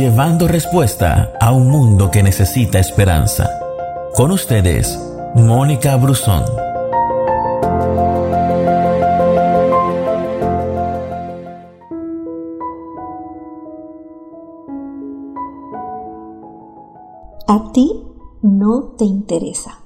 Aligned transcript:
llevando 0.00 0.48
respuesta 0.48 1.34
a 1.38 1.52
un 1.52 1.68
mundo 1.68 2.10
que 2.10 2.22
necesita 2.22 2.78
esperanza. 2.78 3.50
Con 4.14 4.30
ustedes, 4.30 4.98
Mónica 5.34 5.94
Brusón. 5.96 6.42
A 17.46 17.70
ti 17.74 18.02
no 18.40 18.94
te 18.96 19.04
interesa. 19.04 19.80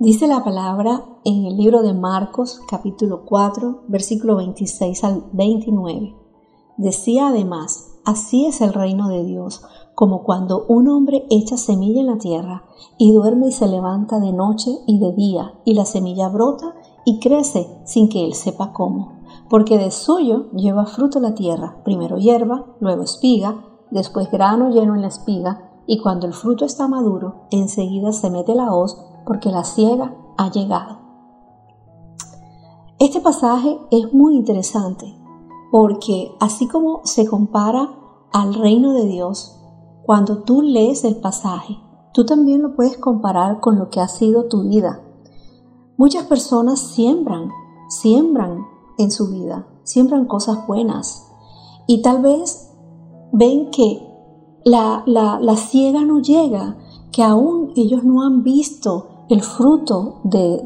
Dice 0.00 0.26
la 0.26 0.42
palabra 0.42 1.04
en 1.24 1.44
el 1.44 1.56
libro 1.56 1.82
de 1.82 1.94
Marcos 1.94 2.60
capítulo 2.68 3.24
4 3.26 3.84
versículo 3.86 4.34
26 4.38 5.04
al 5.04 5.24
29. 5.32 6.16
Decía 6.78 7.28
además, 7.28 7.81
así 8.04 8.46
es 8.46 8.60
el 8.60 8.72
reino 8.72 9.08
de 9.08 9.24
Dios, 9.24 9.62
como 9.94 10.22
cuando 10.22 10.64
un 10.68 10.88
hombre 10.88 11.26
echa 11.30 11.56
semilla 11.56 12.00
en 12.00 12.06
la 12.06 12.18
tierra 12.18 12.64
y 12.98 13.12
duerme 13.12 13.48
y 13.48 13.52
se 13.52 13.68
levanta 13.68 14.20
de 14.20 14.32
noche 14.32 14.70
y 14.86 14.98
de 14.98 15.12
día 15.12 15.54
y 15.64 15.74
la 15.74 15.84
semilla 15.84 16.28
brota 16.28 16.74
y 17.04 17.20
crece 17.20 17.68
sin 17.84 18.08
que 18.08 18.24
él 18.24 18.34
sepa 18.34 18.72
cómo, 18.72 19.20
porque 19.48 19.78
de 19.78 19.90
suyo 19.90 20.50
lleva 20.52 20.86
fruto 20.86 21.20
la 21.20 21.34
tierra, 21.34 21.82
primero 21.84 22.16
hierba, 22.16 22.66
luego 22.80 23.02
espiga, 23.02 23.64
después 23.90 24.30
grano 24.30 24.70
lleno 24.70 24.94
en 24.94 25.02
la 25.02 25.08
espiga, 25.08 25.70
y 25.86 25.98
cuando 26.00 26.26
el 26.26 26.32
fruto 26.32 26.64
está 26.64 26.88
maduro, 26.88 27.46
enseguida 27.50 28.12
se 28.12 28.30
mete 28.30 28.54
la 28.54 28.72
hoz 28.72 28.96
porque 29.26 29.50
la 29.50 29.64
ciega 29.64 30.14
ha 30.38 30.50
llegado. 30.50 30.98
Este 32.98 33.20
pasaje 33.20 33.78
es 33.90 34.14
muy 34.14 34.36
interesante 34.36 35.21
porque 35.72 36.36
así 36.38 36.68
como 36.68 37.00
se 37.04 37.26
compara 37.26 37.88
al 38.30 38.52
reino 38.52 38.92
de 38.92 39.06
Dios, 39.06 39.58
cuando 40.04 40.42
tú 40.42 40.60
lees 40.60 41.02
el 41.04 41.16
pasaje, 41.16 41.78
tú 42.12 42.26
también 42.26 42.60
lo 42.60 42.76
puedes 42.76 42.98
comparar 42.98 43.60
con 43.60 43.78
lo 43.78 43.88
que 43.88 43.98
ha 43.98 44.06
sido 44.06 44.48
tu 44.48 44.68
vida. 44.68 45.00
Muchas 45.96 46.26
personas 46.26 46.78
siembran, 46.78 47.48
siembran 47.88 48.66
en 48.98 49.10
su 49.10 49.30
vida, 49.30 49.66
siembran 49.82 50.26
cosas 50.26 50.66
buenas 50.66 51.26
y 51.86 52.02
tal 52.02 52.20
vez 52.20 52.70
ven 53.32 53.70
que 53.70 54.06
la, 54.66 55.02
la, 55.06 55.40
la 55.40 55.56
ciega 55.56 56.02
no 56.02 56.20
llega, 56.20 56.76
que 57.12 57.22
aún 57.22 57.72
ellos 57.76 58.04
no 58.04 58.22
han 58.22 58.42
visto 58.42 59.24
el 59.30 59.40
fruto 59.40 60.20
de, 60.24 60.60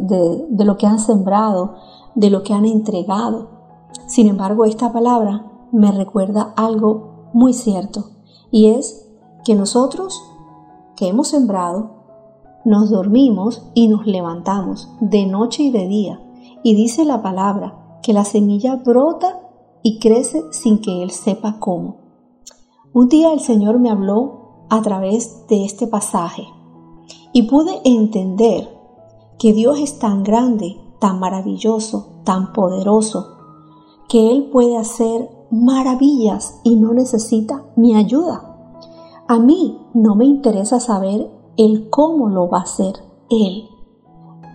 de, 0.49 0.65
lo 0.65 0.77
que 0.77 0.89
han 0.89 0.99
sembrado, 0.99 1.77
de 2.17 2.29
lo 2.29 2.43
que 2.43 2.55
han 2.55 2.65
entregado. 2.65 3.56
Sin 4.07 4.29
embargo, 4.29 4.65
esta 4.65 4.93
palabra 4.93 5.51
me 5.73 5.93
recuerda 5.93 6.53
algo 6.57 7.31
muy 7.33 7.53
cierto, 7.53 8.11
y 8.51 8.69
es 8.69 9.09
que 9.45 9.55
nosotros 9.55 10.21
que 10.97 11.09
hemos 11.09 11.29
sembrado, 11.29 11.97
nos 12.65 12.91
dormimos 12.91 13.63
y 13.75 13.87
nos 13.87 14.07
levantamos 14.07 14.89
de 15.01 15.27
noche 15.27 15.65
y 15.65 15.71
de 15.71 15.87
día, 15.87 16.21
y 16.63 16.75
dice 16.75 17.05
la 17.05 17.23
palabra 17.23 17.99
que 18.03 18.13
la 18.13 18.25
semilla 18.25 18.77
brota 18.77 19.41
y 19.83 20.01
crece 20.01 20.43
sin 20.51 20.81
que 20.81 21.03
Él 21.03 21.11
sepa 21.11 21.59
cómo. 21.61 21.99
Un 22.93 23.09
día 23.09 23.33
el 23.33 23.41
Señor 23.41 23.79
me 23.79 23.91
habló 23.91 24.65
a 24.69 24.83
través 24.83 25.47
de 25.49 25.65
este 25.65 25.87
pasaje 25.87 26.45
y 27.33 27.43
pude 27.43 27.81
entender 27.85 28.69
que 29.39 29.53
Dios 29.53 29.79
es 29.79 29.99
tan 29.99 30.25
grande, 30.25 30.77
tan 30.99 31.21
maravilloso, 31.21 32.23
tan 32.25 32.53
poderoso, 32.53 33.36
que 34.09 34.31
Él 34.31 34.51
puede 34.53 34.77
hacer 34.77 35.31
maravillas 35.51 36.61
y 36.65 36.77
no 36.77 36.93
necesita 36.93 37.65
mi 37.77 37.95
ayuda. 37.95 38.57
A 39.29 39.39
mí 39.39 39.81
no 39.95 40.15
me 40.15 40.25
interesa 40.25 40.81
saber 40.81 41.31
el 41.57 41.91
cómo 41.91 42.28
lo 42.28 42.49
va 42.49 42.59
a 42.59 42.62
hacer 42.62 42.94
Él. 43.31 43.69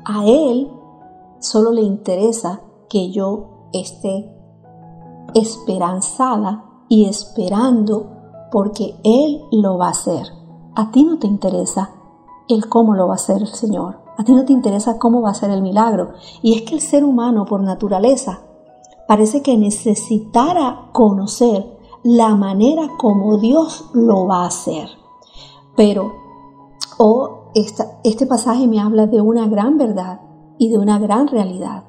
A 0.05 0.25
Él 0.25 0.71
solo 1.39 1.71
le 1.71 1.81
interesa 1.81 2.61
que 2.89 3.11
yo 3.11 3.67
esté 3.73 4.33
esperanzada 5.33 6.65
y 6.87 7.05
esperando 7.05 8.47
porque 8.51 8.95
Él 9.03 9.43
lo 9.51 9.77
va 9.77 9.87
a 9.87 9.91
hacer. 9.91 10.27
A 10.75 10.91
ti 10.91 11.03
no 11.03 11.19
te 11.19 11.27
interesa 11.27 11.91
el 12.47 12.67
cómo 12.69 12.95
lo 12.95 13.07
va 13.07 13.13
a 13.13 13.15
hacer 13.15 13.41
el 13.41 13.47
Señor. 13.47 13.99
A 14.17 14.23
ti 14.23 14.33
no 14.33 14.45
te 14.45 14.53
interesa 14.53 14.97
cómo 14.99 15.21
va 15.21 15.31
a 15.31 15.35
ser 15.35 15.51
el 15.51 15.61
milagro. 15.61 16.11
Y 16.41 16.55
es 16.55 16.63
que 16.63 16.75
el 16.75 16.81
ser 16.81 17.03
humano 17.03 17.45
por 17.45 17.61
naturaleza 17.61 18.41
parece 19.11 19.41
que 19.41 19.57
necesitara 19.57 20.87
conocer 20.93 21.77
la 22.01 22.33
manera 22.37 22.91
como 22.97 23.39
Dios 23.39 23.89
lo 23.93 24.25
va 24.25 24.43
a 24.43 24.47
hacer. 24.47 24.87
Pero 25.75 26.13
oh, 26.97 27.51
este 27.53 28.25
pasaje 28.25 28.67
me 28.67 28.79
habla 28.79 29.07
de 29.07 29.19
una 29.19 29.49
gran 29.49 29.77
verdad 29.77 30.21
y 30.57 30.69
de 30.69 30.77
una 30.77 30.97
gran 30.97 31.27
realidad. 31.27 31.83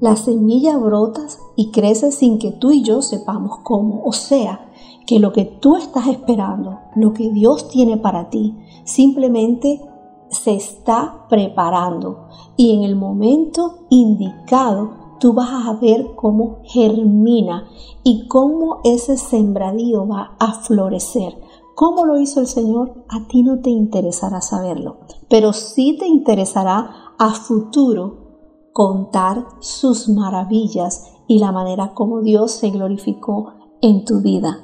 La 0.00 0.16
semilla 0.16 0.78
brota 0.78 1.26
y 1.54 1.70
crece 1.70 2.10
sin 2.10 2.38
que 2.38 2.50
tú 2.50 2.70
y 2.70 2.82
yo 2.82 3.02
sepamos 3.02 3.58
cómo. 3.62 4.02
O 4.02 4.12
sea, 4.12 4.70
que 5.06 5.18
lo 5.18 5.34
que 5.34 5.44
tú 5.44 5.76
estás 5.76 6.06
esperando, 6.06 6.78
lo 6.96 7.12
que 7.12 7.30
Dios 7.30 7.68
tiene 7.68 7.98
para 7.98 8.30
ti, 8.30 8.56
simplemente 8.84 9.82
se 10.30 10.54
está 10.54 11.26
preparando 11.28 12.28
y 12.56 12.72
en 12.72 12.84
el 12.84 12.96
momento 12.96 13.80
indicado 13.90 15.03
tú 15.18 15.32
vas 15.32 15.50
a 15.50 15.74
ver 15.74 16.14
cómo 16.14 16.58
germina 16.64 17.68
y 18.02 18.26
cómo 18.28 18.80
ese 18.84 19.16
sembradío 19.16 20.06
va 20.06 20.36
a 20.38 20.52
florecer. 20.52 21.38
¿Cómo 21.74 22.04
lo 22.04 22.18
hizo 22.18 22.40
el 22.40 22.46
Señor? 22.46 23.04
A 23.08 23.26
ti 23.26 23.42
no 23.42 23.60
te 23.60 23.70
interesará 23.70 24.40
saberlo, 24.40 24.98
pero 25.28 25.52
sí 25.52 25.96
te 25.98 26.06
interesará 26.06 27.14
a 27.18 27.30
futuro 27.30 28.24
contar 28.72 29.46
sus 29.60 30.08
maravillas 30.08 31.10
y 31.26 31.38
la 31.38 31.52
manera 31.52 31.94
como 31.94 32.20
Dios 32.20 32.52
se 32.52 32.70
glorificó 32.70 33.54
en 33.80 34.04
tu 34.04 34.20
vida. 34.20 34.60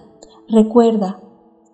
Recuerda, 0.49 1.21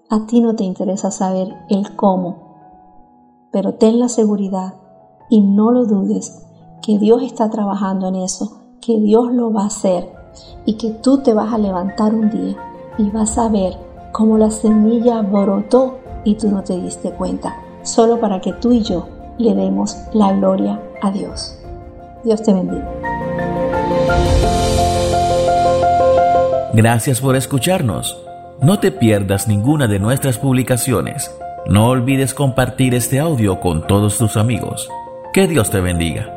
a 0.09 0.27
ti 0.27 0.41
no 0.41 0.55
te 0.55 0.65
interesa 0.65 1.11
saber 1.11 1.55
el 1.69 1.97
cómo, 1.97 3.49
pero 3.53 3.75
ten 3.75 3.99
la 3.99 4.09
seguridad 4.09 4.75
y 5.29 5.41
no 5.41 5.71
lo 5.71 5.87
dudes 5.87 6.47
que 6.83 6.99
Dios 6.99 7.23
está 7.23 7.51
trabajando 7.51 8.09
en 8.09 8.17
eso, 8.17 8.66
que 8.87 9.01
Dios 9.01 9.33
lo 9.33 9.53
va 9.53 9.65
a 9.65 9.67
hacer 9.67 10.07
y 10.65 10.75
que 10.75 10.91
tú 10.91 11.19
te 11.19 11.35
vas 11.35 11.53
a 11.53 11.59
levantar 11.59 12.15
un 12.15 12.31
día 12.31 12.57
y 12.99 13.11
vas 13.11 13.37
a 13.37 13.49
ver 13.49 13.73
cómo 14.13 14.39
la 14.39 14.51
semilla 14.53 15.23
brotó 15.23 15.99
y 16.23 16.37
tú 16.37 16.49
no 16.51 16.63
te 16.63 16.81
diste 16.81 17.11
cuenta, 17.11 17.57
solo 17.83 18.21
para 18.21 18.41
que 18.41 18.53
tú 18.53 18.73
y 18.73 18.83
yo 18.83 19.09
le 19.39 19.57
demos 19.57 19.97
la 20.13 20.33
gloria 20.33 20.81
a 21.03 21.11
Dios. 21.11 21.59
Dios 22.23 22.41
te 22.43 22.55
bendiga. 22.55 22.89
Gracias 26.73 27.21
por 27.21 27.35
escucharnos. 27.35 28.17
No 28.63 28.79
te 28.79 28.93
pierdas 28.93 29.49
ninguna 29.49 29.89
de 29.89 29.99
nuestras 29.99 30.39
publicaciones. 30.39 31.35
No 31.69 31.89
olvides 31.89 32.35
compartir 32.35 32.95
este 32.95 33.19
audio 33.19 33.59
con 33.59 33.85
todos 33.87 34.17
tus 34.17 34.37
amigos. 34.37 34.89
Que 35.33 35.49
Dios 35.49 35.71
te 35.71 35.81
bendiga. 35.81 36.36